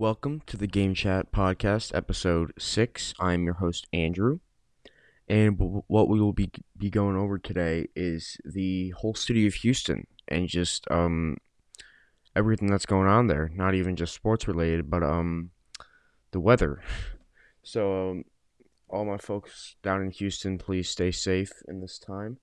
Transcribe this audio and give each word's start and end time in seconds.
Welcome 0.00 0.40
to 0.46 0.56
the 0.56 0.66
Game 0.66 0.94
Chat 0.94 1.30
Podcast, 1.30 1.94
episode 1.94 2.54
six. 2.58 3.12
I'm 3.20 3.44
your 3.44 3.56
host, 3.56 3.86
Andrew. 3.92 4.38
And 5.28 5.58
w- 5.58 5.82
what 5.88 6.08
we 6.08 6.18
will 6.18 6.32
be, 6.32 6.50
be 6.74 6.88
going 6.88 7.18
over 7.18 7.38
today 7.38 7.88
is 7.94 8.38
the 8.42 8.94
whole 8.96 9.14
city 9.14 9.46
of 9.46 9.52
Houston 9.56 10.06
and 10.26 10.48
just 10.48 10.90
um, 10.90 11.36
everything 12.34 12.68
that's 12.70 12.86
going 12.86 13.08
on 13.08 13.26
there. 13.26 13.50
Not 13.54 13.74
even 13.74 13.94
just 13.94 14.14
sports 14.14 14.48
related, 14.48 14.88
but 14.88 15.02
um, 15.02 15.50
the 16.30 16.40
weather. 16.40 16.82
So, 17.62 18.12
um, 18.12 18.24
all 18.88 19.04
my 19.04 19.18
folks 19.18 19.76
down 19.82 20.00
in 20.00 20.10
Houston, 20.12 20.56
please 20.56 20.88
stay 20.88 21.10
safe 21.10 21.52
in 21.68 21.82
this 21.82 21.98
time, 21.98 22.38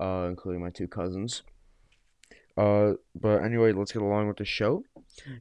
uh, 0.00 0.26
including 0.28 0.60
my 0.60 0.70
two 0.70 0.88
cousins. 0.88 1.44
Uh, 2.56 2.92
but 3.14 3.42
anyway, 3.42 3.72
let's 3.72 3.92
get 3.92 4.02
along 4.02 4.28
with 4.28 4.36
the 4.36 4.44
show. 4.44 4.84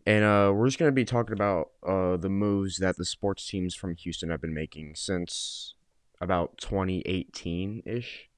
And 0.06 0.24
uh, 0.24 0.52
we're 0.54 0.68
just 0.68 0.80
going 0.80 0.90
to 0.90 0.96
be 0.96 1.06
talking 1.06 1.34
about 1.34 1.70
uh, 1.88 2.18
the 2.18 2.30
moves 2.30 2.78
that 2.78 2.98
the 2.98 3.06
sports 3.06 3.48
teams 3.48 3.76
from 3.76 3.96
Houston 3.96 4.30
have 4.30 4.42
been 4.42 4.54
making 4.54 4.96
since 4.96 5.76
about 6.20 6.58
2018 6.58 7.84
ish. 7.86 8.30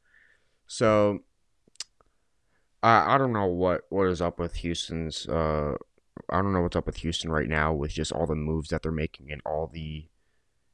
So 0.68 1.20
I, 2.84 3.16
I 3.16 3.18
don't 3.18 3.34
know 3.34 3.46
what, 3.46 3.82
what 3.90 4.08
is 4.08 4.22
up 4.22 4.40
with 4.40 4.56
Houston's. 4.58 5.28
Uh, 5.28 5.76
I 6.30 6.42
don't 6.42 6.54
know 6.54 6.62
what's 6.62 6.76
up 6.76 6.86
with 6.86 6.98
Houston 6.98 7.32
right 7.32 7.50
now 7.50 7.74
with 7.74 7.92
just 7.92 8.12
all 8.12 8.26
the 8.26 8.36
moves 8.36 8.70
that 8.70 8.82
they're 8.84 8.92
making 8.92 9.32
and 9.32 9.42
all 9.46 9.70
the 9.72 10.08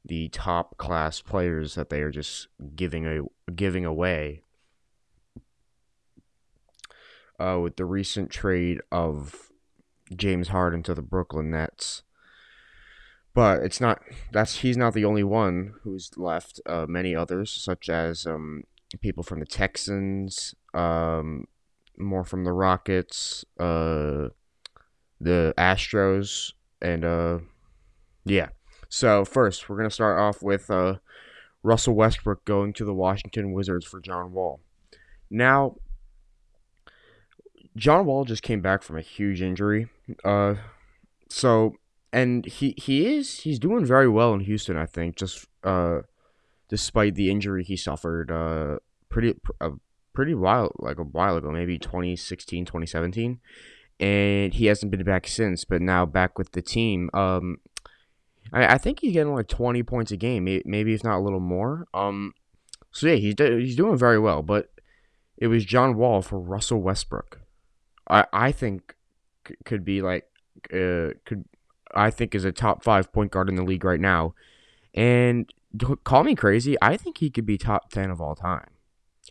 the 0.03 0.29
top 0.29 0.77
class 0.77 1.21
players 1.21 1.75
that 1.75 1.89
they 1.89 2.01
are 2.01 2.09
just 2.09 2.47
giving 2.75 3.05
a 3.05 3.21
giving 3.51 3.85
away. 3.85 4.43
Uh, 7.41 7.57
with 7.57 7.75
the 7.75 7.85
recent 7.85 8.29
trade 8.29 8.81
of 8.91 9.51
James 10.15 10.49
Harden 10.49 10.83
to 10.83 10.93
the 10.93 11.01
Brooklyn 11.01 11.49
Nets. 11.49 12.03
But 13.33 13.63
it's 13.63 13.81
not 13.81 14.01
that's 14.31 14.57
he's 14.57 14.77
not 14.77 14.93
the 14.93 15.05
only 15.05 15.23
one 15.23 15.73
who's 15.81 16.11
left. 16.17 16.61
Uh, 16.67 16.85
many 16.87 17.15
others, 17.15 17.49
such 17.49 17.89
as 17.89 18.27
um, 18.27 18.65
people 18.99 19.23
from 19.23 19.39
the 19.39 19.45
Texans, 19.45 20.53
um, 20.75 21.45
more 21.97 22.23
from 22.23 22.43
the 22.43 22.51
Rockets, 22.51 23.43
uh, 23.59 24.29
the 25.19 25.53
Astros, 25.57 26.53
and 26.79 27.03
uh, 27.03 27.39
yeah. 28.23 28.49
So 28.87 29.25
first, 29.25 29.67
we're 29.67 29.77
gonna 29.77 29.89
start 29.89 30.19
off 30.19 30.43
with 30.43 30.69
uh, 30.69 30.97
Russell 31.63 31.95
Westbrook 31.95 32.45
going 32.45 32.73
to 32.73 32.85
the 32.85 32.93
Washington 32.93 33.51
Wizards 33.53 33.85
for 33.87 33.99
John 33.99 34.31
Wall. 34.33 34.59
Now, 35.29 35.77
John 37.75 38.05
Wall 38.05 38.25
just 38.25 38.43
came 38.43 38.61
back 38.61 38.83
from 38.83 38.97
a 38.97 39.01
huge 39.01 39.41
injury. 39.41 39.87
Uh, 40.23 40.55
so 41.29 41.75
and 42.13 42.45
he 42.45 42.73
he 42.77 43.07
is 43.15 43.39
he's 43.39 43.59
doing 43.59 43.85
very 43.85 44.09
well 44.09 44.33
in 44.33 44.41
Houston. 44.41 44.75
I 44.77 44.85
think 44.85 45.15
just 45.15 45.47
uh, 45.63 46.01
despite 46.69 47.15
the 47.15 47.29
injury 47.31 47.63
he 47.63 47.77
suffered 47.77 48.31
uh 48.31 48.79
pretty 49.09 49.35
a 49.61 49.71
pretty 50.13 50.33
while 50.33 50.71
like 50.79 50.99
a 50.99 51.03
while 51.03 51.37
ago, 51.37 51.51
maybe 51.51 51.77
2016, 51.79 52.65
2017. 52.65 53.39
and 53.99 54.53
he 54.53 54.65
hasn't 54.65 54.91
been 54.91 55.03
back 55.03 55.27
since. 55.27 55.63
But 55.63 55.81
now 55.81 56.05
back 56.05 56.37
with 56.37 56.51
the 56.51 56.61
team. 56.61 57.09
Um, 57.13 57.57
I, 58.51 58.73
I 58.73 58.77
think 58.77 58.99
he's 58.99 59.13
getting 59.13 59.33
like 59.33 59.47
twenty 59.47 59.83
points 59.83 60.11
a 60.11 60.17
game, 60.17 60.43
maybe 60.45 60.93
if 60.93 61.03
not 61.03 61.17
a 61.19 61.23
little 61.23 61.39
more. 61.39 61.85
Um, 61.93 62.33
so 62.91 63.07
yeah, 63.07 63.15
he's 63.15 63.35
he's 63.37 63.75
doing 63.75 63.97
very 63.97 64.19
well. 64.19 64.41
But 64.41 64.71
it 65.37 65.47
was 65.47 65.63
John 65.65 65.95
Wall 65.95 66.21
for 66.21 66.39
Russell 66.39 66.81
Westbrook. 66.81 67.40
I 68.11 68.51
think 68.51 68.95
could 69.65 69.83
be 69.83 70.01
like 70.01 70.27
uh 70.71 71.15
could 71.25 71.45
I 71.93 72.09
think 72.09 72.35
is 72.35 72.45
a 72.45 72.51
top 72.51 72.83
five 72.83 73.11
point 73.11 73.31
guard 73.31 73.49
in 73.49 73.55
the 73.55 73.63
league 73.63 73.83
right 73.83 73.99
now, 73.99 74.33
and 74.93 75.51
call 76.03 76.23
me 76.23 76.35
crazy, 76.35 76.77
I 76.81 76.97
think 76.97 77.17
he 77.17 77.29
could 77.29 77.45
be 77.45 77.57
top 77.57 77.89
ten 77.89 78.11
of 78.11 78.21
all 78.21 78.35
time. 78.35 78.69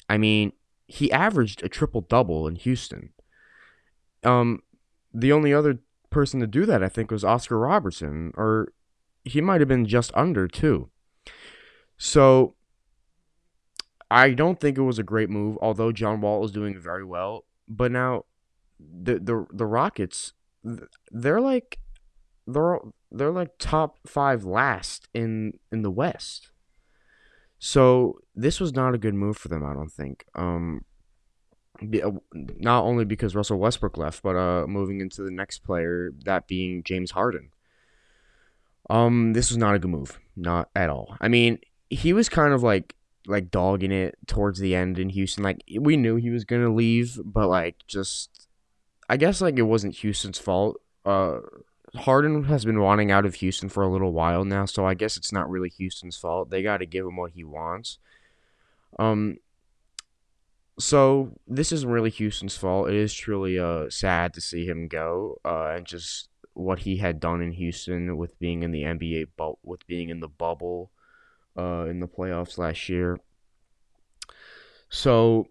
I 0.09 0.19
mean, 0.19 0.53
he 0.87 1.13
averaged 1.13 1.63
a 1.63 1.69
triple 1.69 2.01
double 2.01 2.49
in 2.49 2.57
Houston. 2.57 3.11
Um, 4.25 4.63
the 5.15 5.33
only 5.33 5.55
other 5.55 5.79
person 6.11 6.41
to 6.41 6.47
do 6.47 6.67
that 6.67 6.83
I 6.83 6.89
think 6.89 7.11
was 7.11 7.25
Oscar 7.25 7.59
Robertson, 7.59 8.33
or 8.37 8.73
he 9.25 9.41
might 9.41 9.61
have 9.61 9.69
been 9.69 9.87
just 9.87 10.11
under 10.15 10.49
too. 10.49 10.91
So 11.97 12.55
I 14.11 14.31
don't 14.31 14.59
think 14.59 14.77
it 14.77 14.83
was 14.83 14.99
a 14.99 15.05
great 15.05 15.31
move, 15.31 15.59
although 15.61 15.93
John 15.93 16.21
Wall 16.21 16.45
is 16.45 16.51
doing 16.51 16.79
very 16.79 17.05
well. 17.05 17.45
But 17.69 17.93
now 17.93 18.25
the 19.03 19.19
the 19.19 19.47
the 19.53 19.67
Rockets, 19.67 20.33
they're 21.11 21.41
like 21.41 21.79
they're 22.47 22.79
they're 23.11 23.31
like 23.31 23.59
top 23.59 23.99
five 24.07 24.45
last 24.45 25.09
in 25.15 25.59
in 25.73 25.83
the 25.83 25.91
West. 25.91 26.51
So 27.59 28.21
this 28.35 28.59
was 28.59 28.73
not 28.73 28.95
a 28.95 28.99
good 28.99 29.15
move 29.15 29.37
for 29.37 29.49
them, 29.49 29.65
I 29.65 29.75
don't 29.75 29.93
think. 29.93 30.25
Um, 30.35 30.85
uh, 31.83 32.11
not 32.35 32.85
only 32.85 33.05
because 33.05 33.35
Russell 33.35 33.59
Westbrook 33.59 33.99
left, 33.99 34.23
but 34.23 34.37
uh, 34.37 34.67
moving 34.67 35.01
into 35.01 35.23
the 35.23 35.31
next 35.31 35.59
player, 35.61 36.13
that 36.25 36.47
being 36.47 36.83
James 36.83 37.11
Harden. 37.11 37.51
Um, 38.89 39.35
this 39.35 39.51
was 39.51 39.59
not 39.59 39.75
a 39.75 39.79
good 39.79 39.91
move, 39.91 40.19
not 40.37 40.69
at 40.75 40.91
all. 40.91 41.17
I 41.21 41.29
mean, 41.29 41.59
he 41.91 42.13
was 42.13 42.29
kind 42.29 42.53
of 42.53 42.63
like 42.63 42.95
like 43.27 43.51
dogging 43.51 43.93
it 43.93 44.17
towards 44.27 44.59
the 44.59 44.75
end 44.75 44.99
in 44.99 45.11
Houston. 45.11 45.45
Like 45.45 45.63
we 45.79 45.97
knew 45.97 46.17
he 46.17 46.31
was 46.31 46.45
gonna 46.45 46.73
leave, 46.73 47.19
but 47.25 47.49
like 47.49 47.77
just 47.87 48.49
I 49.11 49.17
guess 49.17 49.41
like 49.41 49.59
it 49.59 49.63
wasn't 49.63 49.97
Houston's 49.97 50.39
fault. 50.39 50.81
Uh, 51.05 51.41
Harden 51.97 52.45
has 52.45 52.65
been 52.65 52.81
wanting 52.81 53.11
out 53.11 53.27
of 53.27 53.35
Houston 53.35 53.69
for 53.69 53.83
a 53.83 53.89
little 53.89 54.13
while 54.13 54.45
now, 54.45 54.67
so 54.67 54.87
I 54.87 54.95
guess 54.95 55.17
it's 55.17 55.33
not 55.33 55.51
really 55.51 55.69
Houston's 55.69 56.17
fault. 56.17 56.49
They 56.49 56.63
got 56.63 56.77
to 56.77 56.87
give 56.87 57.05
him 57.05 57.17
what 57.17 57.33
he 57.33 57.43
wants. 57.43 57.99
Um, 59.01 59.39
so 60.79 61.33
this 61.49 61.73
isn't 61.73 61.91
really 61.91 62.11
Houston's 62.11 62.57
fault. 62.57 62.89
It 62.89 62.95
is 62.95 63.13
truly 63.13 63.59
uh 63.59 63.91
sad 63.91 64.33
to 64.35 64.41
see 64.41 64.65
him 64.65 64.87
go. 64.87 65.41
Uh, 65.45 65.73
and 65.75 65.85
just 65.85 66.29
what 66.55 66.79
he 66.79 66.99
had 66.99 67.19
done 67.19 67.43
in 67.43 67.51
Houston 67.51 68.17
with 68.17 68.39
being 68.39 68.63
in 68.63 68.71
the 68.71 68.85
NBA, 68.85 69.31
but 69.37 69.55
with 69.65 69.85
being 69.89 70.11
in 70.11 70.21
the 70.21 70.29
bubble, 70.29 70.93
uh, 71.59 71.87
in 71.87 71.99
the 71.99 72.07
playoffs 72.07 72.59
last 72.59 72.89
year. 72.89 73.19
So, 74.89 75.49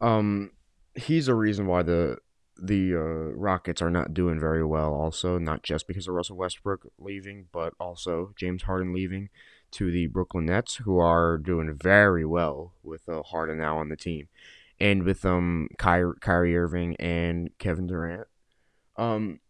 um, 0.00 0.52
he's 0.98 1.28
a 1.28 1.34
reason 1.34 1.66
why 1.66 1.82
the 1.82 2.18
the 2.60 2.94
uh, 2.94 3.34
Rockets 3.36 3.80
are 3.80 3.90
not 3.90 4.12
doing 4.12 4.40
very 4.40 4.64
well. 4.64 4.92
Also, 4.92 5.38
not 5.38 5.62
just 5.62 5.86
because 5.86 6.08
of 6.08 6.14
Russell 6.14 6.36
Westbrook 6.36 6.90
leaving, 6.98 7.46
but 7.52 7.74
also 7.78 8.32
James 8.36 8.64
Harden 8.64 8.92
leaving 8.92 9.28
to 9.70 9.90
the 9.90 10.06
Brooklyn 10.06 10.46
Nets, 10.46 10.76
who 10.76 10.98
are 10.98 11.38
doing 11.38 11.72
very 11.74 12.24
well 12.24 12.72
with 12.82 13.08
uh, 13.08 13.22
Harden 13.22 13.58
now 13.58 13.78
on 13.78 13.88
the 13.88 13.96
team, 13.96 14.28
and 14.80 15.04
with 15.04 15.24
um 15.24 15.68
Ky- 15.78 16.18
Kyrie 16.20 16.56
Irving 16.56 16.96
and 16.96 17.50
Kevin 17.58 17.86
Durant. 17.86 18.26
Um, 18.96 19.40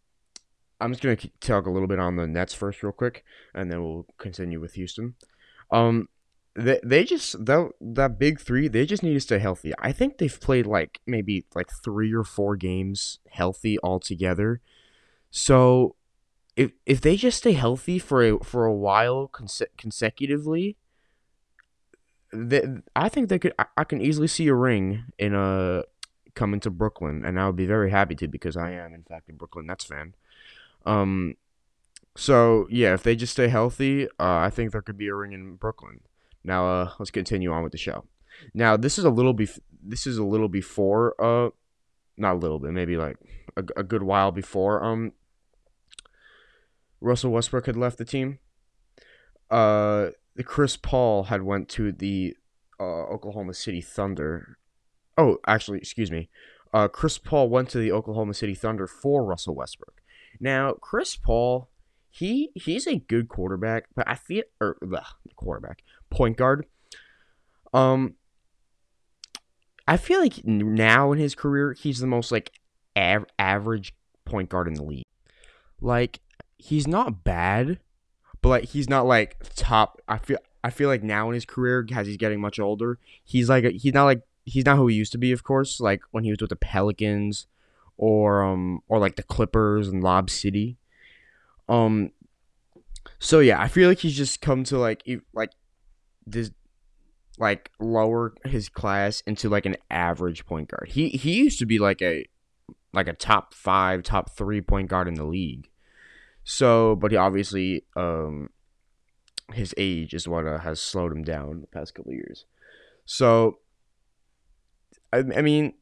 I'm 0.79 0.91
just 0.91 1.01
gonna 1.01 1.17
talk 1.39 1.65
a 1.65 1.71
little 1.71 1.87
bit 1.87 1.99
on 1.99 2.15
the 2.15 2.27
Nets 2.27 2.53
first, 2.53 2.83
real 2.83 2.91
quick, 2.91 3.23
and 3.53 3.71
then 3.71 3.83
we'll 3.83 4.05
continue 4.17 4.59
with 4.59 4.73
Houston. 4.73 5.15
Um, 5.71 6.09
they 6.59 6.79
they 6.83 7.03
just 7.03 7.45
that 7.45 7.71
that 7.79 8.19
big 8.19 8.39
three 8.39 8.67
they 8.67 8.85
just 8.85 9.03
need 9.03 9.13
to 9.13 9.19
stay 9.19 9.39
healthy. 9.39 9.73
I 9.79 9.91
think 9.91 10.17
they've 10.17 10.39
played 10.39 10.65
like 10.67 10.99
maybe 11.07 11.45
like 11.55 11.69
three 11.83 12.13
or 12.13 12.23
four 12.23 12.55
games 12.55 13.19
healthy 13.29 13.77
altogether. 13.81 14.61
So 15.31 15.95
if 16.55 16.71
if 16.85 17.01
they 17.01 17.15
just 17.15 17.37
stay 17.37 17.53
healthy 17.53 17.99
for 17.99 18.23
a 18.23 18.39
for 18.43 18.65
a 18.65 18.73
while 18.73 19.27
cons- 19.27 19.61
consecutively, 19.77 20.75
they, 22.33 22.63
I 22.95 23.09
think 23.09 23.29
they 23.29 23.39
could. 23.39 23.53
I, 23.57 23.65
I 23.77 23.83
can 23.85 24.01
easily 24.01 24.27
see 24.27 24.47
a 24.47 24.53
ring 24.53 25.05
in 25.17 25.33
a 25.33 25.83
coming 26.35 26.59
to 26.61 26.69
Brooklyn, 26.69 27.23
and 27.25 27.39
I 27.39 27.47
would 27.47 27.55
be 27.55 27.65
very 27.65 27.91
happy 27.91 28.15
to 28.15 28.27
because 28.27 28.57
I 28.57 28.71
am 28.71 28.93
in 28.93 29.03
fact 29.03 29.29
a 29.29 29.33
Brooklyn 29.33 29.67
Nets 29.67 29.85
fan. 29.85 30.15
Um, 30.85 31.35
so 32.15 32.67
yeah, 32.69 32.93
if 32.93 33.03
they 33.03 33.15
just 33.15 33.33
stay 33.33 33.47
healthy, 33.47 34.07
uh, 34.07 34.09
I 34.19 34.49
think 34.49 34.71
there 34.71 34.81
could 34.81 34.97
be 34.97 35.07
a 35.07 35.15
ring 35.15 35.31
in 35.31 35.55
Brooklyn. 35.55 36.01
Now, 36.43 36.67
uh, 36.67 36.91
let's 36.99 37.11
continue 37.11 37.51
on 37.51 37.63
with 37.63 37.71
the 37.71 37.77
show. 37.77 38.05
Now, 38.53 38.77
this 38.77 38.97
is 38.97 39.05
a 39.05 39.09
little 39.09 39.33
bef- 39.35 39.59
this 39.83 40.05
is 40.07 40.17
a 40.17 40.23
little 40.23 40.49
before 40.49 41.15
uh 41.21 41.49
not 42.17 42.35
a 42.35 42.39
little 42.39 42.59
bit, 42.59 42.71
maybe 42.71 42.97
like 42.97 43.17
a, 43.55 43.63
a 43.77 43.83
good 43.83 44.03
while 44.03 44.31
before 44.31 44.83
um 44.83 45.13
Russell 47.01 47.31
Westbrook 47.31 47.65
had 47.65 47.77
left 47.77 47.97
the 47.97 48.05
team. 48.05 48.39
Uh 49.49 50.09
Chris 50.43 50.77
Paul 50.77 51.23
had 51.23 51.43
went 51.43 51.67
to 51.69 51.91
the 51.91 52.35
uh, 52.79 52.83
Oklahoma 52.83 53.53
City 53.53 53.81
Thunder. 53.81 54.57
Oh, 55.17 55.37
actually, 55.45 55.79
excuse 55.79 56.11
me. 56.11 56.29
Uh, 56.73 56.87
Chris 56.87 57.17
Paul 57.17 57.49
went 57.49 57.69
to 57.69 57.77
the 57.77 57.91
Oklahoma 57.91 58.33
City 58.33 58.55
Thunder 58.55 58.87
for 58.87 59.25
Russell 59.25 59.55
Westbrook. 59.55 60.01
Now, 60.39 60.73
Chris 60.73 61.17
Paul, 61.17 61.69
he 62.09 62.51
he's 62.55 62.87
a 62.87 62.97
good 62.99 63.27
quarterback, 63.29 63.85
but 63.95 64.07
I 64.07 64.15
feel 64.15 64.43
or 64.61 64.77
ugh, 64.83 65.05
quarterback 65.35 65.83
point 66.09 66.37
guard. 66.37 66.65
Um, 67.73 68.15
I 69.87 69.97
feel 69.97 70.19
like 70.21 70.45
now 70.45 71.11
in 71.11 71.19
his 71.19 71.35
career, 71.35 71.73
he's 71.73 71.99
the 71.99 72.07
most 72.07 72.31
like 72.31 72.51
av- 72.97 73.25
average 73.39 73.93
point 74.25 74.49
guard 74.49 74.67
in 74.67 74.75
the 74.75 74.83
league. 74.83 75.05
like 75.81 76.21
he's 76.57 76.87
not 76.87 77.23
bad, 77.23 77.79
but 78.41 78.49
like 78.49 78.65
he's 78.65 78.89
not 78.89 79.05
like 79.07 79.37
top. 79.55 80.01
I 80.07 80.17
feel 80.19 80.39
I 80.63 80.71
feel 80.71 80.89
like 80.89 81.03
now 81.03 81.29
in 81.29 81.35
his 81.35 81.45
career, 81.45 81.87
as 81.95 82.07
he's 82.07 82.17
getting 82.17 82.41
much 82.41 82.59
older, 82.59 82.99
he's 83.25 83.49
like 83.49 83.65
he's 83.65 83.93
not 83.93 84.05
like 84.05 84.23
he's 84.45 84.65
not 84.65 84.77
who 84.77 84.87
he 84.87 84.95
used 84.97 85.11
to 85.13 85.19
be. 85.19 85.31
Of 85.31 85.43
course, 85.43 85.79
like 85.79 86.01
when 86.11 86.23
he 86.25 86.31
was 86.31 86.39
with 86.41 86.49
the 86.51 86.55
Pelicans, 86.57 87.47
or 87.97 88.43
um 88.43 88.81
or 88.89 88.99
like 88.99 89.15
the 89.17 89.23
Clippers 89.23 89.87
and 89.89 90.03
Lob 90.03 90.29
City. 90.31 90.77
Um. 91.69 92.11
So 93.19 93.39
yeah, 93.39 93.61
I 93.61 93.69
feel 93.69 93.87
like 93.87 93.99
he's 93.99 94.17
just 94.17 94.41
come 94.41 94.63
to 94.65 94.77
like 94.77 95.03
like 95.33 95.51
this 96.25 96.51
like 97.37 97.71
lower 97.79 98.33
his 98.45 98.67
class 98.67 99.21
into 99.21 99.49
like 99.49 99.65
an 99.65 99.77
average 99.89 100.45
point 100.45 100.69
guard. 100.69 100.89
He 100.89 101.09
he 101.09 101.37
used 101.37 101.59
to 101.59 101.65
be 101.65 101.79
like 101.79 102.01
a 102.01 102.25
like 102.93 103.07
a 103.07 103.13
top 103.13 103.53
five, 103.53 104.03
top 104.03 104.31
three 104.31 104.61
point 104.61 104.89
guard 104.89 105.07
in 105.07 105.13
the 105.13 105.23
league. 105.23 105.69
So, 106.43 106.95
but 106.95 107.11
he 107.11 107.17
obviously 107.17 107.85
um 107.95 108.49
his 109.53 109.73
age 109.77 110.13
is 110.13 110.27
what 110.27 110.45
uh, 110.45 110.59
has 110.59 110.79
slowed 110.79 111.11
him 111.11 111.23
down 111.23 111.61
the 111.61 111.67
past 111.67 111.95
couple 111.95 112.13
years. 112.13 112.45
So, 113.05 113.59
I, 115.11 115.19
I 115.35 115.41
mean, 115.41 115.73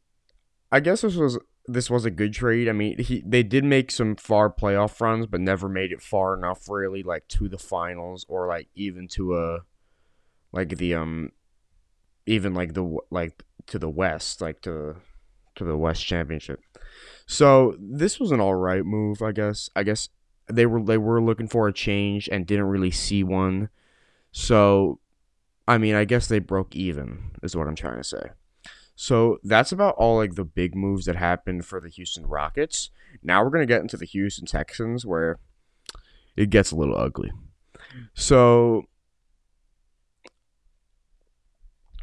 I 0.72 0.80
guess 0.80 1.01
this 1.01 1.16
was 1.16 1.38
this 1.68 1.90
was 1.90 2.06
a 2.06 2.12
good 2.12 2.34
trade. 2.34 2.69
I 2.69 2.72
mean, 2.72 2.98
he 3.00 3.22
they 3.25 3.44
did 3.44 3.64
make 3.64 3.92
some 3.92 4.16
far 4.16 4.50
playoff 4.50 5.00
runs, 5.02 5.25
but 5.25 5.42
never 5.42 5.68
made 5.68 5.92
it 5.92 6.02
far 6.02 6.36
enough, 6.36 6.69
really, 6.69 7.04
like 7.04 7.28
to 7.30 7.50
the 7.50 7.58
finals 7.58 8.25
or 8.30 8.48
like 8.48 8.69
even 8.75 9.08
to 9.10 9.38
a 9.38 9.60
like 10.52 10.78
the 10.78 10.96
um 10.96 11.31
even 12.25 12.54
like 12.54 12.74
the 12.74 12.98
like 13.12 13.44
to 13.68 13.80
the 13.80 13.90
west, 13.90 14.42
like 14.42 14.62
to 14.62 14.96
to 15.56 15.64
the 15.64 15.78
West 15.78 16.06
Championship. 16.06 16.62
So 17.25 17.75
this 17.80 18.19
was 18.19 18.31
an 18.31 18.40
all 18.40 18.56
right 18.56 18.86
move, 18.86 19.22
I 19.22 19.34
guess. 19.34 19.69
I 19.75 19.84
guess 19.84 20.10
they 20.48 20.66
were 20.66 20.81
they 20.81 20.98
were 20.98 21.22
looking 21.22 21.48
for 21.48 21.68
a 21.68 21.74
change 21.74 22.30
and 22.31 22.48
didn't 22.48 22.66
really 22.66 22.92
see 22.92 23.24
one. 23.24 23.69
So, 24.31 25.00
I 25.68 25.78
mean, 25.78 25.96
I 25.96 26.06
guess 26.06 26.28
they 26.28 26.40
broke 26.40 26.75
even 26.75 27.31
is 27.44 27.56
what 27.56 27.68
I'm 27.68 27.75
trying 27.75 27.98
to 27.98 28.04
say. 28.04 28.30
So 29.00 29.38
that's 29.44 29.72
about 29.72 29.94
all 29.96 30.18
like 30.18 30.34
the 30.34 30.44
big 30.44 30.76
moves 30.76 31.06
that 31.06 31.16
happened 31.16 31.68
for 31.68 31.80
the 31.80 31.88
Houston 31.88 32.26
Rockets. 32.26 32.90
Now 33.22 33.44
we're 33.44 33.52
gonna 33.52 33.68
get 33.68 33.82
into 33.82 33.96
the 33.96 34.08
Houston 34.08 34.48
Texans 34.48 35.06
where 35.06 35.38
it 36.36 36.50
gets 36.50 36.72
a 36.72 36.76
little 36.76 36.98
ugly. 36.98 37.32
So, 38.16 38.86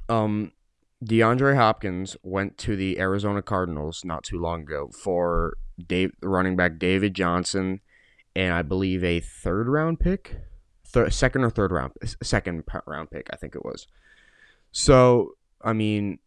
um, 0.09 0.53
DeAndre 1.05 1.57
Hopkins 1.57 2.17
went 2.23 2.59
to 2.59 2.77
the 2.77 3.01
Arizona 3.01 3.43
Cardinals 3.43 4.05
not 4.05 4.23
too 4.23 4.39
long 4.39 4.63
ago 4.63 4.89
for 4.95 5.57
Dave, 5.85 6.13
running 6.23 6.55
back 6.55 6.79
David 6.79 7.15
Johnson, 7.15 7.81
and 8.37 8.53
I 8.55 8.63
believe 8.63 9.03
a 9.03 9.19
third 9.19 9.67
round 9.67 9.99
pick, 9.99 10.37
second 10.85 11.43
or 11.43 11.51
third 11.51 11.73
round, 11.73 11.93
second 12.23 12.63
round 12.87 13.11
pick, 13.11 13.29
I 13.33 13.37
think 13.37 13.57
it 13.57 13.65
was. 13.65 13.89
So 14.71 15.33
I 15.61 15.73
mean, 15.73 16.19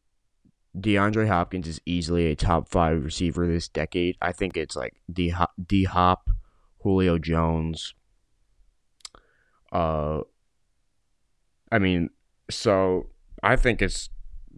DeAndre 0.79 1.27
Hopkins 1.27 1.67
is 1.67 1.81
easily 1.85 2.27
a 2.27 2.35
top 2.35 2.69
five 2.69 3.03
receiver 3.03 3.47
this 3.47 3.67
decade. 3.67 4.15
I 4.21 4.31
think 4.31 4.57
it's 4.57 4.75
like 4.75 4.93
D 5.11 5.29
Hop, 5.83 6.29
Julio 6.81 7.17
Jones. 7.17 7.93
Uh, 9.71 10.21
I 11.71 11.79
mean, 11.79 12.09
so 12.49 13.09
I 13.43 13.55
think 13.55 13.81
it's 13.81 14.09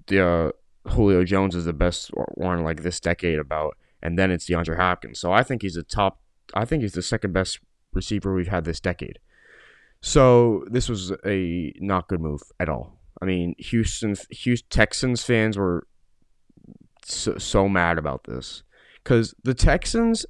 the 0.08 0.26
uh, 0.26 0.52
Julio 0.90 1.24
Jones 1.24 1.56
is 1.56 1.66
the 1.66 1.74
best 1.74 2.12
one 2.36 2.64
like 2.64 2.84
this 2.84 3.00
decade 3.00 3.40
about, 3.40 3.78
and 4.02 4.18
then 4.18 4.32
it's 4.32 4.50
DeAndre 4.50 4.78
Hopkins. 4.78 5.20
So 5.20 5.32
I 5.32 5.44
think 5.44 5.62
he's 5.62 5.78
a 5.78 5.84
top. 5.84 6.22
I 6.54 6.66
think 6.66 6.84
he's 6.84 6.94
the 6.94 7.02
second 7.02 7.34
best 7.34 7.60
receiver 7.94 8.34
we've 8.34 8.48
had 8.48 8.66
this 8.66 8.80
decade. 8.80 9.20
So 10.02 10.64
this 10.70 10.88
was 10.88 11.12
a 11.26 11.74
not 11.78 12.08
good 12.08 12.22
move 12.22 12.42
at 12.60 12.70
all. 12.70 13.00
I 13.22 13.26
mean, 13.26 13.56
Houston, 13.58 14.16
Houston 14.30 14.70
Texans 14.70 15.24
fans 15.24 15.58
were 15.58 15.88
so, 17.10 17.38
so 17.38 17.68
mad 17.68 17.98
about 17.98 18.26
this 18.26 18.64
because 19.04 19.34
the 19.44 19.54
Texans. 19.54 20.26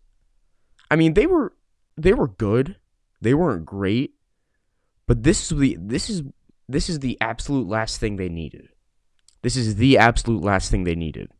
I 0.91 0.95
mean, 0.95 1.13
they 1.13 1.27
were 1.27 1.53
they 1.97 2.13
were 2.13 2.27
good. 2.27 2.77
They 3.21 3.33
weren't 3.33 3.65
great, 3.65 4.15
but 5.05 5.23
this 5.23 5.51
is 5.51 5.57
the 5.59 5.77
this 5.79 6.09
is 6.09 6.23
this 6.67 6.89
is 6.89 6.99
the 6.99 7.17
absolute 7.21 7.67
last 7.67 7.99
thing 7.99 8.15
they 8.15 8.29
needed. 8.29 8.69
This 9.41 9.55
is 9.55 9.75
the 9.75 9.97
absolute 9.97 10.43
last 10.43 10.69
thing 10.71 10.83
they 10.83 10.95
needed. 10.95 11.31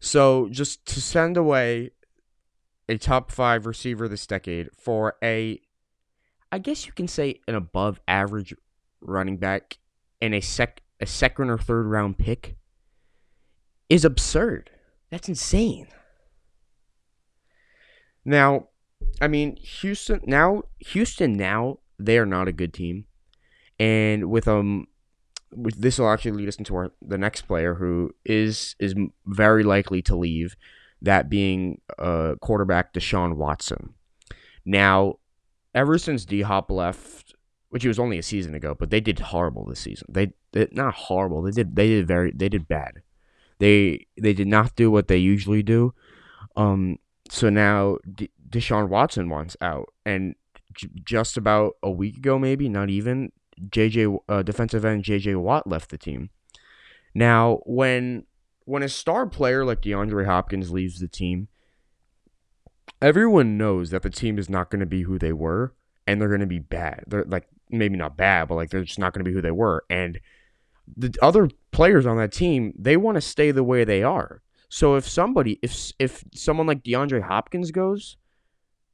So 0.00 0.48
just 0.50 0.86
to 0.86 1.00
send 1.00 1.36
away 1.36 1.90
a 2.88 2.98
top 2.98 3.30
five 3.30 3.66
receiver 3.66 4.08
this 4.08 4.26
decade 4.26 4.68
for 4.76 5.16
a, 5.22 5.60
I 6.52 6.58
guess 6.58 6.86
you 6.86 6.92
can 6.92 7.08
say 7.08 7.40
an 7.48 7.54
above 7.54 8.00
average 8.06 8.54
running 9.00 9.36
back 9.36 9.78
and 10.20 10.34
a 10.34 10.40
sec 10.40 10.82
a 11.00 11.06
second 11.06 11.50
or 11.50 11.58
third 11.58 11.86
round 11.86 12.18
pick 12.18 12.56
is 13.88 14.04
absurd. 14.04 14.70
That's 15.10 15.28
insane. 15.28 15.88
Now, 18.24 18.68
I 19.20 19.28
mean, 19.28 19.56
Houston 19.56 20.20
now 20.26 20.62
Houston 20.78 21.34
now 21.34 21.78
they 21.98 22.18
are 22.18 22.26
not 22.26 22.48
a 22.48 22.52
good 22.52 22.72
team 22.72 23.06
and 23.78 24.30
with 24.30 24.48
um 24.48 24.86
with 25.54 25.80
this 25.80 25.98
will 25.98 26.10
actually 26.10 26.32
lead 26.32 26.48
us 26.48 26.56
into 26.56 26.74
our 26.74 26.92
the 27.00 27.18
next 27.18 27.42
player 27.42 27.74
who 27.74 28.10
is 28.24 28.74
is 28.78 28.94
very 29.26 29.62
likely 29.62 30.02
to 30.02 30.16
leave 30.16 30.56
that 31.00 31.28
being 31.28 31.80
uh 31.98 32.34
quarterback 32.40 32.92
Deshaun 32.92 33.36
Watson 33.36 33.94
now 34.64 35.16
ever 35.74 35.98
since 35.98 36.24
D 36.24 36.42
Hop 36.42 36.70
left 36.70 37.34
which 37.68 37.82
he 37.82 37.88
was 37.88 37.98
only 37.98 38.18
a 38.18 38.22
season 38.22 38.54
ago 38.54 38.74
but 38.78 38.90
they 38.90 39.00
did 39.00 39.18
horrible 39.18 39.64
this 39.66 39.80
season 39.80 40.06
they, 40.10 40.32
not 40.72 40.94
horrible 40.94 41.42
they 41.42 41.50
did 41.50 41.76
they 41.76 41.88
did 41.88 42.06
very 42.06 42.32
they 42.34 42.48
did 42.48 42.68
bad 42.68 43.02
they 43.58 44.06
they 44.20 44.32
did 44.32 44.48
not 44.48 44.74
do 44.76 44.90
what 44.90 45.08
they 45.08 45.16
usually 45.16 45.62
do 45.62 45.92
um 46.56 46.98
so 47.30 47.50
now 47.50 47.96
D- 48.14 48.30
Deshaun 48.48 48.88
Watson 48.88 49.28
wants 49.28 49.56
out 49.60 49.92
and 50.04 50.34
j- 50.74 50.88
just 51.04 51.36
about 51.36 51.74
a 51.82 51.90
week 51.90 52.18
ago 52.18 52.38
maybe 52.38 52.68
not 52.68 52.90
even 52.90 53.32
JJ 53.60 54.18
uh, 54.28 54.42
defensive 54.42 54.84
end 54.84 55.04
JJ 55.04 55.36
Watt 55.40 55.66
left 55.66 55.90
the 55.90 55.98
team. 55.98 56.30
Now, 57.14 57.60
when 57.64 58.24
when 58.64 58.82
a 58.82 58.88
star 58.88 59.26
player 59.26 59.64
like 59.64 59.80
DeAndre 59.80 60.26
Hopkins 60.26 60.70
leaves 60.70 61.00
the 61.00 61.08
team, 61.08 61.48
everyone 63.00 63.56
knows 63.56 63.90
that 63.90 64.02
the 64.02 64.10
team 64.10 64.38
is 64.38 64.50
not 64.50 64.70
going 64.70 64.80
to 64.80 64.86
be 64.86 65.02
who 65.02 65.18
they 65.18 65.32
were 65.32 65.74
and 66.06 66.20
they're 66.20 66.28
going 66.28 66.40
to 66.40 66.46
be 66.46 66.58
bad. 66.58 67.04
They're 67.06 67.24
like 67.24 67.48
maybe 67.70 67.96
not 67.96 68.16
bad, 68.16 68.48
but 68.48 68.56
like 68.56 68.70
they're 68.70 68.84
just 68.84 68.98
not 68.98 69.12
going 69.12 69.24
to 69.24 69.28
be 69.28 69.34
who 69.34 69.42
they 69.42 69.50
were. 69.50 69.84
And 69.88 70.20
the 70.96 71.14
other 71.22 71.48
players 71.72 72.06
on 72.06 72.16
that 72.18 72.32
team, 72.32 72.72
they 72.78 72.96
want 72.96 73.16
to 73.16 73.20
stay 73.20 73.50
the 73.50 73.64
way 73.64 73.84
they 73.84 74.02
are. 74.02 74.42
So 74.68 74.96
if 74.96 75.08
somebody 75.08 75.58
if 75.62 75.92
if 75.98 76.24
someone 76.34 76.66
like 76.66 76.82
DeAndre 76.82 77.22
Hopkins 77.22 77.70
goes, 77.70 78.16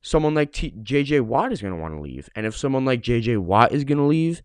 someone 0.02 0.34
like 0.34 0.52
T- 0.52 0.74
JJ 0.82 1.22
Watt 1.22 1.52
is 1.52 1.62
going 1.62 1.74
to 1.74 1.80
want 1.80 1.94
to 1.94 2.00
leave. 2.00 2.28
And 2.34 2.46
if 2.46 2.56
someone 2.56 2.84
like 2.84 3.02
JJ 3.02 3.38
Watt 3.38 3.72
is 3.72 3.84
going 3.84 3.98
to 3.98 4.04
leave, 4.04 4.42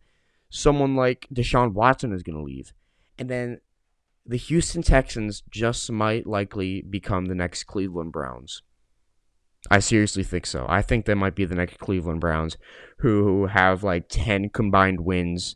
someone 0.49 0.95
like 0.95 1.27
Deshaun 1.33 1.73
Watson 1.73 2.13
is 2.13 2.23
going 2.23 2.37
to 2.37 2.43
leave. 2.43 2.73
And 3.17 3.29
then 3.29 3.59
the 4.25 4.37
Houston 4.37 4.83
Texans 4.83 5.43
just 5.49 5.91
might 5.91 6.27
likely 6.27 6.81
become 6.81 7.25
the 7.25 7.35
next 7.35 7.63
Cleveland 7.63 8.11
Browns. 8.11 8.61
I 9.71 9.79
seriously 9.79 10.23
think 10.23 10.45
so. 10.45 10.65
I 10.69 10.81
think 10.81 11.05
they 11.05 11.13
might 11.13 11.35
be 11.35 11.45
the 11.45 11.55
next 11.55 11.79
Cleveland 11.79 12.21
Browns 12.21 12.57
who 12.99 13.47
have 13.47 13.83
like 13.83 14.05
10 14.07 14.49
combined 14.49 15.01
wins 15.01 15.55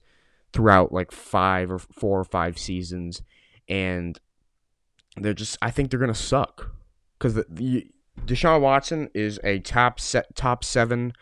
throughout 0.53 0.91
like 0.91 1.11
5 1.11 1.71
or 1.71 1.79
4 1.79 2.19
or 2.19 2.23
5 2.23 2.59
seasons 2.59 3.21
and 3.67 4.19
they're 5.17 5.33
just 5.33 5.57
I 5.61 5.71
think 5.71 5.89
they're 5.89 5.99
to 6.13 6.19
suck 6.19 6.71
cuz 7.19 7.33
the, 7.33 7.45
the 7.49 7.87
Deshaun 8.25 8.61
Watson 8.61 9.09
is 9.13 9.39
a 9.43 9.59
top 9.59 9.99
set 9.99 10.35
top 10.35 10.63
7 10.63 11.13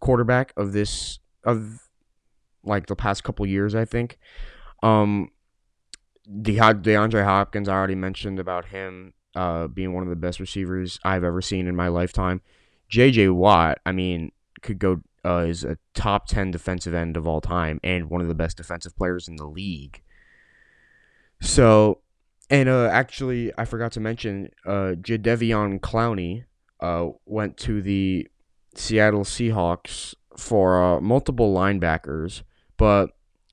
quarterback 0.00 0.52
of 0.56 0.72
this 0.72 1.18
of 1.44 1.80
like 2.64 2.86
the 2.86 2.96
past 2.96 3.24
couple 3.24 3.46
years, 3.46 3.74
I 3.74 3.84
think. 3.84 4.18
Um, 4.82 5.30
De- 6.42 6.56
DeAndre 6.56 7.24
Hopkins, 7.24 7.68
I 7.68 7.74
already 7.74 7.94
mentioned 7.94 8.38
about 8.38 8.66
him 8.66 9.12
uh, 9.34 9.66
being 9.66 9.92
one 9.92 10.02
of 10.02 10.08
the 10.08 10.16
best 10.16 10.40
receivers 10.40 10.98
I've 11.04 11.24
ever 11.24 11.42
seen 11.42 11.66
in 11.66 11.76
my 11.76 11.88
lifetime. 11.88 12.40
J.J. 12.88 13.28
Watt, 13.30 13.78
I 13.84 13.92
mean, 13.92 14.32
could 14.62 14.78
go 14.78 15.02
uh, 15.24 15.44
is 15.48 15.64
a 15.64 15.78
top 15.94 16.26
ten 16.26 16.50
defensive 16.50 16.94
end 16.94 17.16
of 17.16 17.26
all 17.26 17.40
time 17.40 17.80
and 17.82 18.10
one 18.10 18.20
of 18.20 18.28
the 18.28 18.34
best 18.34 18.56
defensive 18.56 18.96
players 18.96 19.28
in 19.28 19.36
the 19.36 19.46
league. 19.46 20.02
So, 21.40 22.00
and 22.50 22.68
uh, 22.68 22.88
actually, 22.90 23.52
I 23.56 23.64
forgot 23.64 23.92
to 23.92 24.00
mention, 24.00 24.50
uh, 24.66 24.94
Jadeveon 25.00 25.80
Clowney 25.80 26.44
uh, 26.80 27.08
went 27.26 27.56
to 27.58 27.82
the 27.82 28.28
Seattle 28.74 29.24
Seahawks 29.24 30.14
for 30.36 30.82
uh, 30.82 31.00
multiple 31.00 31.54
linebackers 31.54 32.42
but 32.76 33.10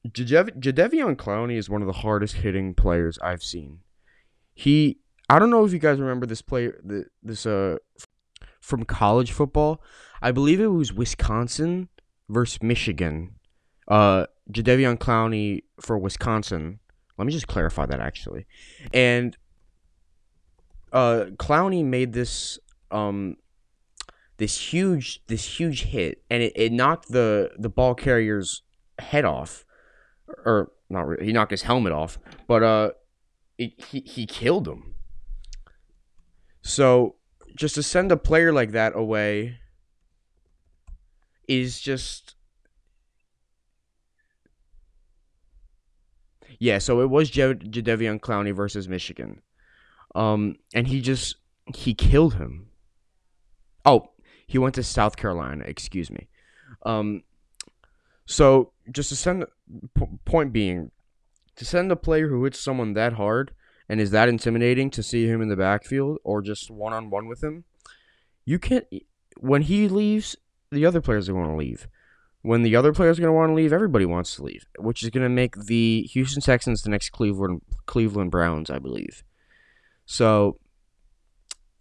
Jadev- 0.08 0.60
Jadeveon 0.60 1.16
Clowney 1.16 1.58
is 1.58 1.70
one 1.70 1.82
of 1.82 1.88
the 1.88 1.94
hardest 1.94 2.36
hitting 2.36 2.74
players 2.74 3.20
I've 3.22 3.44
seen. 3.44 3.80
He, 4.54 5.00
I 5.30 5.40
don't 5.40 5.50
know 5.50 5.64
if 5.64 5.74
you 5.74 5.80
guys 5.80 6.00
remember 6.00 6.26
this 6.26 6.42
player, 6.42 6.80
this 7.22 7.46
uh, 7.46 7.78
from 8.62 8.86
college 8.86 9.32
football. 9.32 9.82
I 10.22 10.32
believe 10.32 10.62
it 10.62 10.68
was 10.68 10.94
Wisconsin 10.94 11.90
versus 12.30 12.62
Michigan. 12.64 13.36
Uh, 13.88 14.28
Jadeveon 14.50 14.98
Clowney 14.98 15.64
for 15.82 15.98
Wisconsin. 15.98 16.80
Let 17.18 17.26
me 17.26 17.34
just 17.34 17.48
clarify 17.48 17.86
that 17.88 18.00
actually, 18.00 18.46
and 18.94 19.38
uh, 20.94 21.26
Clowney 21.36 21.84
made 21.84 22.14
this 22.14 22.58
um 22.90 23.38
this 24.38 24.74
huge 24.74 25.22
this 25.28 25.60
huge 25.60 25.84
hit, 25.84 26.24
and 26.30 26.42
it, 26.42 26.54
it 26.56 26.72
knocked 26.72 27.10
the 27.10 27.52
the 27.58 27.70
ball 27.70 27.94
carrier's 27.94 28.64
head 28.98 29.26
off, 29.26 29.66
or 30.46 30.72
not 30.90 31.08
really, 31.08 31.26
he 31.26 31.32
knocked 31.32 31.52
his 31.52 31.64
helmet 31.64 31.94
off, 31.94 32.18
but 32.48 32.64
uh, 32.64 32.92
it, 33.58 33.80
he 33.86 34.00
he 34.00 34.26
killed 34.26 34.68
him. 34.68 34.96
So 36.64 37.16
just 37.56 37.76
to 37.76 37.84
send 37.84 38.12
a 38.12 38.18
player 38.18 38.52
like 38.52 38.72
that 38.72 38.94
away 38.96 39.60
is 41.48 41.80
just 41.80 42.36
yeah. 46.60 46.78
So 46.78 47.02
it 47.02 47.10
was 47.10 47.30
J- 47.30 47.56
Jadeveon 47.56 48.20
Clowney 48.20 48.54
versus 48.54 48.88
Michigan, 48.88 49.42
um, 50.16 50.56
and 50.74 50.88
he 50.88 51.02
just 51.02 51.38
he 51.76 51.94
killed 51.94 52.36
him. 52.36 52.68
Oh, 53.86 54.12
he 54.46 54.58
went 54.58 54.76
to 54.76 54.84
South 54.84 55.18
Carolina. 55.18 55.64
Excuse 55.66 56.12
me. 56.12 56.28
Um, 56.86 57.24
so 58.26 58.72
just 58.92 59.10
to 59.10 59.16
send 59.16 59.46
point 60.26 60.54
being, 60.54 60.92
to 61.56 61.66
send 61.66 61.92
a 61.92 61.96
player 61.96 62.28
who 62.28 62.44
hits 62.44 62.60
someone 62.60 62.94
that 62.94 63.14
hard 63.14 63.52
and 63.90 64.00
is 64.00 64.12
that 64.12 64.30
intimidating 64.30 64.90
to 64.92 65.04
see 65.04 65.28
him 65.28 65.42
in 65.42 65.50
the 65.50 65.56
backfield 65.56 66.18
or 66.24 66.42
just 66.42 66.72
one 66.72 66.94
on 66.94 67.10
one 67.10 67.28
with 67.28 67.44
him, 67.44 67.66
you 68.46 68.60
can't. 68.60 68.86
When 69.40 69.64
he 69.64 69.88
leaves, 69.88 70.36
the 70.72 70.86
other 70.86 71.02
players 71.02 71.28
are 71.28 71.34
going 71.34 71.50
to 71.50 71.56
leave. 71.56 71.88
When 72.44 72.64
the 72.64 72.76
other 72.76 72.94
players 72.94 73.18
are 73.18 73.22
going 73.22 73.34
to 73.34 73.38
want 73.38 73.52
to 73.52 73.56
leave, 73.56 73.74
everybody 73.74 74.06
wants 74.06 74.36
to 74.36 74.44
leave, 74.44 74.66
which 74.80 75.04
is 75.04 75.10
going 75.10 75.24
to 75.24 75.30
make 75.30 75.56
the 75.56 76.04
Houston 76.12 76.42
Texans 76.42 76.82
the 76.82 76.90
next 76.90 77.10
Cleveland 77.10 77.62
Cleveland 77.86 78.32
Browns, 78.32 78.70
I 78.70 78.80
believe. 78.80 79.24
So 80.06 80.58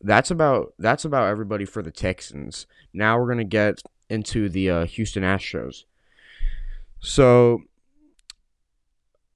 that's 0.01 0.31
about 0.31 0.75
that's 0.79 1.05
about 1.05 1.29
everybody 1.29 1.65
for 1.65 1.83
the 1.83 1.91
Texans. 1.91 2.67
Now 2.93 3.19
we're 3.19 3.29
gonna 3.29 3.45
get 3.45 3.83
into 4.09 4.49
the 4.49 4.71
uh, 4.71 4.87
Houston 4.87 5.23
Astros. 5.23 5.85
So 7.01 7.63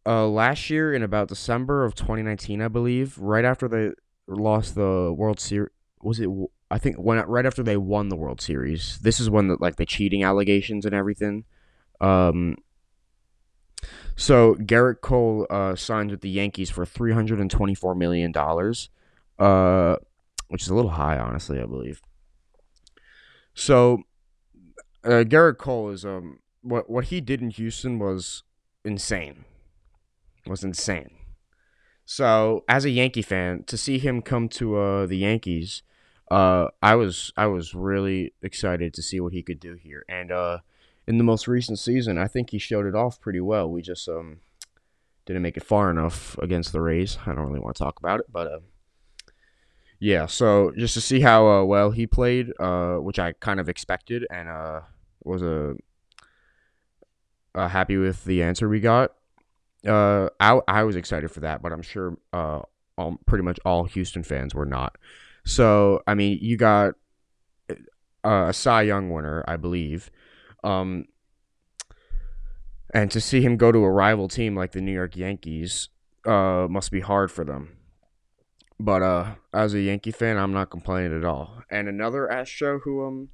uh, 0.06 0.26
last 0.26 0.70
year 0.70 0.92
in 0.92 1.02
about 1.02 1.28
December 1.28 1.84
of 1.84 1.94
2019, 1.94 2.60
I 2.60 2.68
believe, 2.68 3.18
right 3.18 3.44
after 3.44 3.68
they 3.68 3.92
lost 4.26 4.74
the 4.74 5.12
World 5.16 5.40
Series, 5.40 5.70
was 6.02 6.20
it? 6.20 6.28
I 6.70 6.78
think 6.78 6.96
when 6.96 7.18
right 7.18 7.46
after 7.46 7.62
they 7.62 7.76
won 7.76 8.08
the 8.08 8.16
World 8.16 8.40
Series. 8.40 8.98
This 9.00 9.20
is 9.20 9.30
when 9.30 9.48
the 9.48 9.56
like 9.60 9.76
the 9.76 9.86
cheating 9.86 10.24
allegations 10.24 10.84
and 10.84 10.94
everything. 10.94 11.44
Um, 12.00 12.56
so 14.16 14.54
Gerrit 14.56 15.00
Cole 15.00 15.46
uh, 15.50 15.76
signed 15.76 16.10
with 16.10 16.20
the 16.20 16.28
Yankees 16.28 16.70
for 16.70 16.84
three 16.84 17.12
hundred 17.12 17.40
and 17.40 17.50
twenty-four 17.50 17.94
million 17.94 18.32
dollars, 18.32 18.90
uh, 19.38 19.96
which 20.48 20.62
is 20.62 20.68
a 20.68 20.74
little 20.74 20.92
high, 20.92 21.18
honestly. 21.18 21.60
I 21.60 21.66
believe. 21.66 22.02
So, 23.54 24.02
uh, 25.04 25.24
Gerrit 25.24 25.58
Cole 25.58 25.90
is 25.90 26.04
um 26.04 26.40
what 26.60 26.90
what 26.90 27.06
he 27.06 27.20
did 27.20 27.40
in 27.40 27.50
Houston 27.50 27.98
was 27.98 28.42
insane 28.84 29.44
was 30.46 30.64
insane. 30.64 31.10
So 32.04 32.64
as 32.68 32.84
a 32.84 32.90
Yankee 32.90 33.22
fan, 33.22 33.64
to 33.64 33.76
see 33.76 33.98
him 33.98 34.20
come 34.20 34.48
to 34.50 34.76
uh, 34.76 35.06
the 35.06 35.16
Yankees, 35.16 35.82
uh, 36.30 36.68
I 36.82 36.94
was 36.96 37.32
I 37.36 37.46
was 37.46 37.74
really 37.74 38.34
excited 38.42 38.92
to 38.94 39.02
see 39.02 39.20
what 39.20 39.32
he 39.32 39.42
could 39.42 39.60
do 39.60 39.74
here. 39.74 40.04
And 40.08 40.30
uh, 40.30 40.58
in 41.06 41.18
the 41.18 41.24
most 41.24 41.48
recent 41.48 41.78
season, 41.78 42.18
I 42.18 42.26
think 42.26 42.50
he 42.50 42.58
showed 42.58 42.86
it 42.86 42.94
off 42.94 43.20
pretty 43.20 43.40
well. 43.40 43.70
We 43.70 43.82
just 43.82 44.08
um, 44.08 44.40
didn't 45.26 45.42
make 45.42 45.56
it 45.56 45.64
far 45.64 45.90
enough 45.90 46.36
against 46.38 46.72
the 46.72 46.80
Rays. 46.80 47.18
I 47.26 47.34
don't 47.34 47.46
really 47.46 47.60
want 47.60 47.76
to 47.76 47.82
talk 47.82 47.98
about 47.98 48.20
it, 48.20 48.26
but 48.30 48.46
uh, 48.46 48.60
yeah. 49.98 50.26
So 50.26 50.72
just 50.76 50.94
to 50.94 51.00
see 51.00 51.20
how 51.20 51.46
uh, 51.46 51.64
well 51.64 51.90
he 51.90 52.06
played, 52.06 52.52
uh, 52.58 52.96
which 52.96 53.18
I 53.18 53.32
kind 53.32 53.60
of 53.60 53.68
expected, 53.68 54.26
and 54.30 54.48
was 55.22 55.42
a 55.42 55.76
happy 57.54 57.96
with 57.96 58.24
the 58.24 58.42
answer 58.42 58.68
we 58.68 58.80
got 58.80 59.12
uh, 59.86 60.28
I 60.40 60.60
I 60.66 60.84
was 60.84 60.96
excited 60.96 61.30
for 61.30 61.40
that, 61.40 61.62
but 61.62 61.72
I'm 61.72 61.82
sure 61.82 62.16
uh, 62.32 62.60
all, 62.96 63.18
pretty 63.26 63.44
much 63.44 63.58
all 63.64 63.84
Houston 63.84 64.22
fans 64.22 64.54
were 64.54 64.66
not. 64.66 64.96
So 65.44 66.02
I 66.06 66.14
mean, 66.14 66.38
you 66.40 66.56
got 66.56 66.94
uh, 67.70 68.46
a 68.48 68.52
Cy 68.52 68.82
Young 68.82 69.10
winner, 69.10 69.44
I 69.46 69.56
believe, 69.56 70.10
um, 70.62 71.06
and 72.92 73.10
to 73.10 73.20
see 73.20 73.42
him 73.42 73.56
go 73.56 73.72
to 73.72 73.78
a 73.78 73.90
rival 73.90 74.28
team 74.28 74.56
like 74.56 74.72
the 74.72 74.80
New 74.80 74.92
York 74.92 75.16
Yankees 75.16 75.88
uh, 76.26 76.66
must 76.70 76.90
be 76.90 77.00
hard 77.00 77.30
for 77.30 77.44
them. 77.44 77.76
But 78.80 79.02
uh, 79.02 79.34
as 79.52 79.74
a 79.74 79.80
Yankee 79.80 80.10
fan, 80.10 80.36
I'm 80.36 80.52
not 80.52 80.70
complaining 80.70 81.16
at 81.16 81.24
all. 81.24 81.62
And 81.70 81.88
another 81.88 82.30
Astro 82.30 82.80
who 82.80 83.06
um 83.06 83.28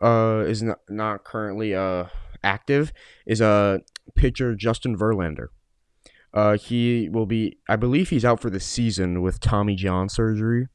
uh 0.00 0.44
is 0.46 0.62
not 0.62 0.78
not 0.88 1.24
currently 1.24 1.74
uh 1.74 2.04
active 2.44 2.92
is 3.26 3.40
uh 3.40 3.78
pitcher 4.14 4.54
Justin 4.54 4.96
Verlander. 4.96 5.48
Uh, 6.32 6.56
he 6.56 7.08
will 7.08 7.26
be, 7.26 7.58
I 7.68 7.76
believe, 7.76 8.10
he's 8.10 8.24
out 8.24 8.40
for 8.40 8.50
the 8.50 8.60
season 8.60 9.22
with 9.22 9.40
Tommy 9.40 9.74
John 9.74 10.08
surgery. 10.08 10.68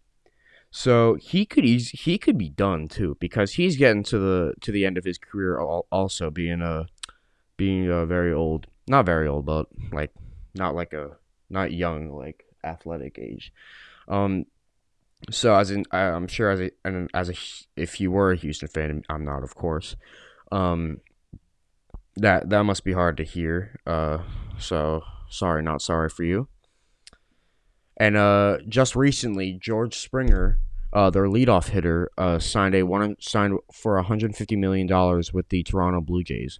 So 0.71 1.15
he 1.15 1.45
could 1.45 1.65
easy, 1.65 1.95
he 1.95 2.17
could 2.17 2.37
be 2.37 2.49
done 2.49 2.87
too 2.87 3.15
because 3.19 3.53
he's 3.53 3.77
getting 3.77 4.01
to 4.05 4.17
the 4.17 4.53
to 4.61 4.71
the 4.71 4.87
end 4.87 4.97
of 4.97 5.05
his 5.05 5.19
career 5.19 5.59
also 5.59 6.31
being 6.31 6.61
a 6.63 6.87
being 7.57 7.87
a 7.87 8.07
very 8.07 8.33
old, 8.33 8.65
not 8.87 9.05
very 9.05 9.27
old, 9.27 9.45
but 9.45 9.67
like 9.91 10.11
not 10.55 10.73
like 10.73 10.93
a 10.93 11.11
not 11.51 11.71
young 11.71 12.09
like 12.09 12.45
athletic 12.63 13.19
age. 13.19 13.53
Um, 14.07 14.45
so 15.29 15.55
as 15.55 15.71
in, 15.71 15.85
I'm 15.91 16.27
sure 16.27 16.49
as 16.49 16.59
a 16.59 16.71
and 16.83 17.09
as 17.13 17.29
a 17.29 17.33
if 17.75 18.01
you 18.01 18.09
were 18.09 18.31
a 18.31 18.37
Houston 18.37 18.67
fan, 18.67 19.03
I'm 19.09 19.23
not, 19.23 19.43
of 19.43 19.53
course. 19.53 19.95
Um, 20.51 21.01
that 22.15 22.49
that 22.49 22.63
must 22.63 22.83
be 22.83 22.93
hard 22.93 23.17
to 23.17 23.23
hear. 23.23 23.79
Uh, 23.85 24.19
so 24.57 25.03
sorry, 25.29 25.61
not 25.61 25.81
sorry 25.81 26.09
for 26.09 26.23
you. 26.23 26.47
And 27.97 28.17
uh, 28.17 28.57
just 28.67 28.95
recently, 28.95 29.53
George 29.53 29.95
Springer, 29.95 30.59
uh, 30.91 31.09
their 31.09 31.25
leadoff 31.25 31.69
hitter, 31.69 32.09
uh, 32.17 32.39
signed 32.39 32.75
a 32.75 32.83
one 32.83 33.15
signed 33.19 33.59
for 33.71 33.95
150 33.95 34.55
million 34.55 34.87
dollars 34.87 35.33
with 35.33 35.49
the 35.49 35.63
Toronto 35.63 36.01
Blue 36.01 36.23
Jays. 36.23 36.59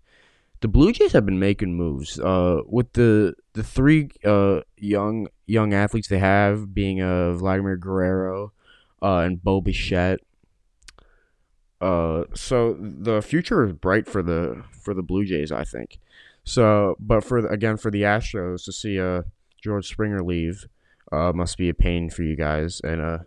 The 0.61 0.67
Blue 0.67 0.91
Jays 0.93 1.11
have 1.11 1.25
been 1.25 1.39
making 1.39 1.75
moves. 1.75 2.19
Uh, 2.19 2.61
with 2.65 2.93
the 2.93 3.35
the 3.53 3.63
three 3.63 4.09
uh 4.23 4.61
young 4.77 5.27
young 5.45 5.73
athletes 5.73 6.07
they 6.07 6.19
have, 6.19 6.73
being 6.73 7.01
uh 7.01 7.33
Vladimir 7.33 7.77
Guerrero, 7.77 8.53
uh, 9.01 9.19
and 9.19 9.43
Bo 9.43 9.61
Bichette. 9.61 10.19
Uh, 11.83 12.23
so 12.33 12.77
the 12.79 13.21
future 13.21 13.65
is 13.65 13.73
bright 13.73 14.07
for 14.07 14.23
the 14.23 14.63
for 14.71 14.93
the 14.93 15.03
Blue 15.03 15.25
Jays, 15.25 15.51
I 15.51 15.65
think. 15.65 15.99
So, 16.45 16.95
but 16.99 17.23
for 17.25 17.39
again 17.39 17.75
for 17.75 17.91
the 17.91 18.03
Astros 18.03 18.63
to 18.65 18.71
see 18.71 18.99
uh 18.99 19.23
George 19.61 19.87
Springer 19.87 20.23
leave, 20.23 20.65
uh, 21.11 21.33
must 21.33 21.57
be 21.57 21.67
a 21.67 21.73
pain 21.73 22.09
for 22.09 22.23
you 22.23 22.37
guys. 22.37 22.79
And 22.83 23.01
uh, 23.01 23.19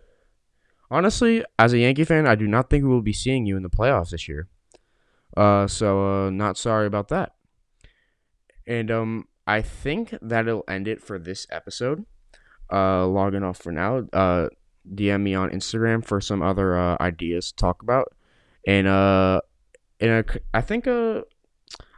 honestly, 0.89 1.43
as 1.59 1.73
a 1.73 1.79
Yankee 1.79 2.03
fan, 2.03 2.25
I 2.25 2.35
do 2.35 2.47
not 2.47 2.69
think 2.69 2.83
we 2.83 2.89
will 2.89 3.01
be 3.01 3.13
seeing 3.13 3.45
you 3.45 3.57
in 3.57 3.63
the 3.63 3.69
playoffs 3.69 4.09
this 4.09 4.27
year. 4.27 4.47
Uh, 5.35 5.67
so 5.67 6.25
uh, 6.25 6.29
not 6.31 6.57
sorry 6.57 6.87
about 6.87 7.09
that. 7.09 7.33
And 8.65 8.89
um, 8.89 9.27
I 9.45 9.61
think 9.61 10.15
that'll 10.21 10.63
end 10.67 10.87
it 10.87 11.01
for 11.01 11.19
this 11.19 11.45
episode. 11.51 12.05
Uh, 12.71 13.07
logging 13.07 13.43
off 13.43 13.57
for 13.57 13.71
now. 13.71 14.07
Uh, 14.11 14.49
DM 14.93 15.21
me 15.21 15.35
on 15.35 15.49
Instagram 15.51 16.03
for 16.03 16.19
some 16.19 16.41
other 16.41 16.77
uh, 16.77 16.97
ideas 16.99 17.51
to 17.51 17.55
talk 17.55 17.81
about 17.81 18.13
and 18.67 18.85
uh, 18.85 19.41
and 19.99 20.25
I 20.53 20.61
think 20.61 20.87
uh, 20.87 21.21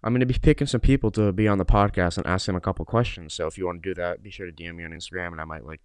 I'm 0.04 0.14
gonna 0.14 0.26
be 0.26 0.38
picking 0.42 0.68
some 0.68 0.80
people 0.80 1.12
to 1.12 1.34
be 1.34 1.48
on 1.48 1.58
the 1.58 1.66
podcast 1.66 2.18
and 2.18 2.26
ask 2.26 2.46
them 2.46 2.56
a 2.56 2.62
couple 2.62 2.86
questions. 2.86 3.34
So 3.34 3.48
if 3.48 3.58
you 3.58 3.66
want 3.66 3.84
to 3.84 3.90
do 3.90 3.94
that, 3.96 4.24
be 4.24 4.30
sure 4.30 4.46
to 4.46 4.52
DM 4.54 4.76
me 4.76 4.86
on 4.86 4.92
Instagram, 4.92 5.34
and 5.34 5.42
I 5.42 5.46
might 5.46 5.66
like 5.66 5.82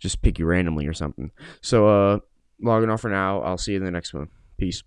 just 0.00 0.22
pick 0.22 0.38
you 0.38 0.46
randomly 0.46 0.86
or 0.86 0.94
something. 0.94 1.30
So 1.60 1.86
uh, 1.88 2.18
logging 2.60 2.90
off 2.90 3.02
for 3.02 3.10
now. 3.10 3.40
I'll 3.42 3.58
see 3.58 3.72
you 3.72 3.78
in 3.78 3.84
the 3.84 3.90
next 3.90 4.12
one. 4.12 4.28
Peace. 4.58 4.82